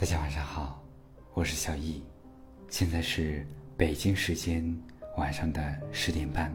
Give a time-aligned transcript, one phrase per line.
[0.00, 0.82] 大家晚上好，
[1.34, 2.02] 我是小易，
[2.70, 4.64] 现在是北京时间
[5.18, 6.50] 晚上的十点半，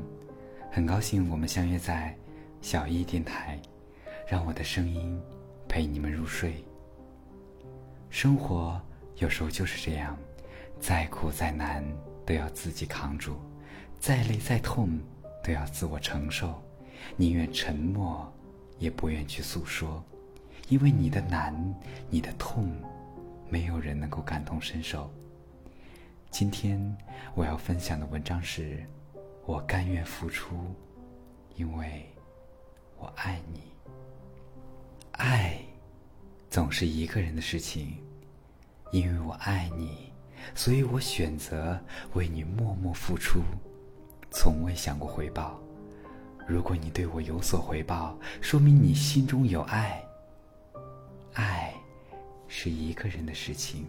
[0.72, 2.18] 很高兴我们相约在
[2.60, 3.60] 小易电台，
[4.28, 5.22] 让我的声音
[5.68, 6.66] 陪你们入睡。
[8.10, 8.82] 生活
[9.18, 10.18] 有时候就是这样，
[10.80, 11.86] 再苦再难
[12.26, 13.36] 都要自己扛住，
[14.00, 15.00] 再累再痛
[15.44, 16.60] 都要自我承受，
[17.16, 18.28] 宁愿沉默
[18.80, 20.04] 也不愿去诉说，
[20.68, 21.54] 因为你的难，
[22.10, 22.76] 你的痛。
[23.50, 25.10] 没有人能够感同身受。
[26.32, 26.96] 今天
[27.34, 28.84] 我要分享的文章是：
[29.46, 30.56] 我甘愿付出，
[31.56, 32.06] 因为
[32.98, 33.62] 我爱你。
[35.14, 35.58] 爱
[36.50, 37.98] 总是一个人的事情，
[38.92, 40.12] 因为我爱你，
[40.54, 41.80] 所以我选择
[42.14, 43.42] 为你默默付出，
[44.32, 45.60] 从未想过回报。
[46.48, 50.04] 如果你对我有所回报，说明你心中有爱。
[51.34, 51.75] 爱。
[52.48, 53.86] 是一个人的事情，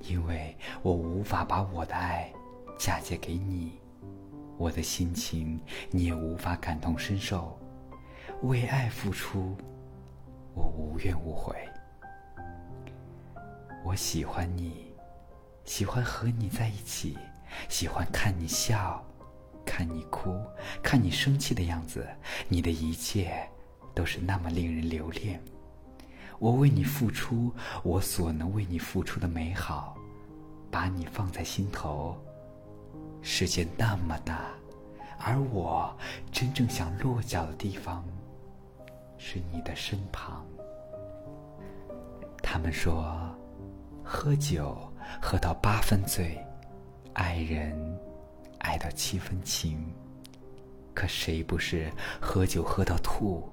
[0.00, 2.32] 因为我无法把我的爱
[2.78, 3.78] 嫁接给你，
[4.56, 7.58] 我的心情你也无法感同身受。
[8.42, 9.56] 为爱付出，
[10.54, 11.54] 我无怨无悔。
[13.84, 14.92] 我喜欢你，
[15.64, 17.18] 喜欢和你在一起，
[17.68, 19.04] 喜欢看你笑，
[19.64, 20.34] 看你哭，
[20.82, 22.06] 看你生气的样子。
[22.48, 23.46] 你的一切
[23.94, 25.42] 都是那么令人留恋。
[26.40, 27.52] 我为你付出
[27.82, 29.94] 我所能为你付出的美好，
[30.70, 32.16] 把你放在心头。
[33.20, 34.46] 世界那么大，
[35.18, 35.94] 而我
[36.32, 38.02] 真正想落脚的地方，
[39.18, 40.42] 是你的身旁。
[42.42, 43.14] 他们说，
[44.02, 44.78] 喝酒
[45.20, 46.42] 喝到八分醉，
[47.12, 47.78] 爱人
[48.60, 49.92] 爱到七分情。
[50.94, 53.46] 可谁不是喝酒喝到吐，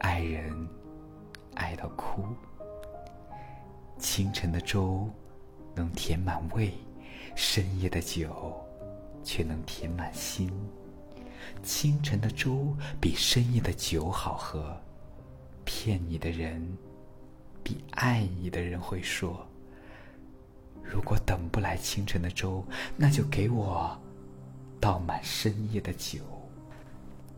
[0.00, 0.68] 爱人？
[1.68, 2.24] 爱到哭。
[3.98, 5.06] 清晨的粥
[5.74, 6.72] 能填满胃，
[7.34, 8.58] 深夜的酒
[9.22, 10.50] 却能填满心。
[11.62, 14.74] 清晨的粥比深夜的酒好喝，
[15.66, 16.66] 骗你的人
[17.62, 19.46] 比爱你的人会说。
[20.82, 22.64] 如果等不来清晨的粥，
[22.96, 23.94] 那就给我
[24.80, 26.20] 倒满深夜的酒，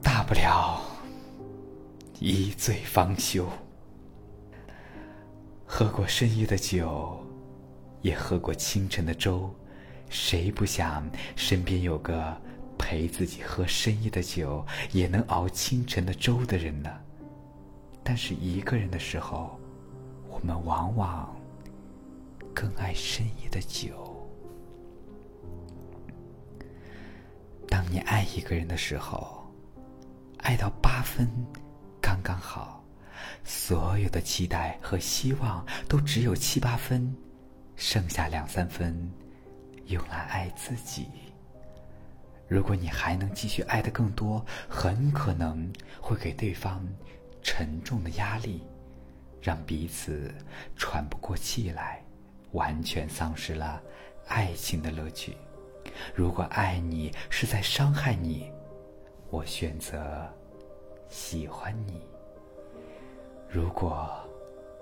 [0.00, 0.80] 大不了
[2.20, 3.48] 一醉方休。
[5.80, 7.18] 喝过深夜的酒，
[8.02, 9.50] 也喝过清晨的粥，
[10.10, 12.38] 谁不想身边有个
[12.76, 16.90] 陪自己喝深夜的酒，也能熬清晨的粥的人呢？
[18.04, 19.58] 但是一个人的时候，
[20.28, 21.34] 我们往往
[22.54, 24.28] 更爱深夜的酒。
[27.66, 29.50] 当你爱一个人的时候，
[30.40, 31.26] 爱到八分，
[32.02, 32.79] 刚刚好。
[33.44, 37.14] 所有的期待和希望都只有七八分，
[37.76, 39.10] 剩下两三分
[39.86, 41.08] 用来爱自己。
[42.48, 46.84] 如果你还能继续爱的更多，很可能会给对方
[47.42, 48.62] 沉重的压力，
[49.40, 50.34] 让彼此
[50.76, 52.02] 喘不过气来，
[52.52, 53.80] 完全丧失了
[54.26, 55.36] 爱情的乐趣。
[56.14, 58.50] 如果爱你是在伤害你，
[59.30, 60.28] 我选择
[61.08, 62.02] 喜欢你。
[63.52, 64.08] 如果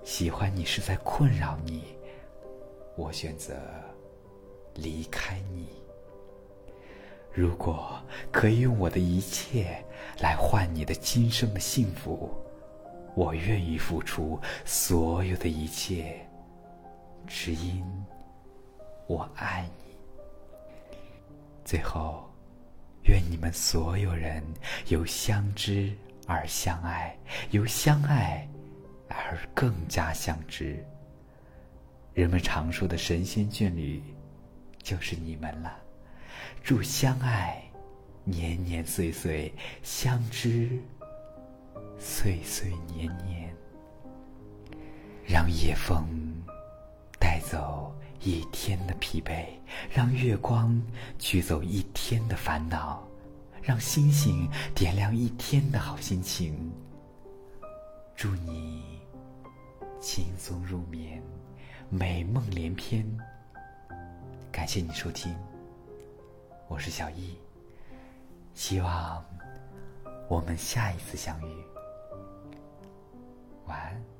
[0.04, 1.96] 喜欢你是在困扰你，
[2.96, 3.54] 我选择
[4.74, 5.68] 离开你。
[7.32, 7.98] 如果
[8.30, 9.82] 可以用我的一切
[10.20, 12.30] 来换你的今生的幸福，
[13.14, 16.20] 我愿意付出所有的一切，
[17.26, 17.82] 只因
[19.06, 19.96] 我爱你。
[21.64, 22.28] 最后，
[23.04, 24.44] 愿你们所有人
[24.88, 25.90] 由相知
[26.26, 27.16] 而相爱，
[27.52, 28.46] 由相爱。
[29.08, 30.84] 而更加相知。
[32.14, 34.02] 人们常说的神仙眷侣，
[34.82, 35.78] 就是你们了。
[36.62, 37.62] 祝相爱
[38.24, 39.52] 年年岁岁，
[39.82, 40.70] 相知
[41.98, 43.54] 岁岁年年。
[45.24, 46.08] 让夜风
[47.20, 49.44] 带走一天的疲惫，
[49.94, 50.82] 让月光
[51.18, 53.06] 驱走一天的烦恼，
[53.62, 56.72] 让星星点亮一天的好心情。
[58.18, 58.98] 祝你。
[60.00, 61.22] 轻松入眠，
[61.88, 63.06] 美梦连篇。
[64.50, 65.32] 感谢你收听，
[66.66, 67.38] 我是小易，
[68.54, 69.24] 希望
[70.28, 71.64] 我们下一次相遇。
[73.66, 74.17] 晚安。